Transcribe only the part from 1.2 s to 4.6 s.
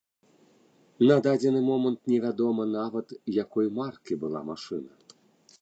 дадзены момант невядома нават, якой маркі была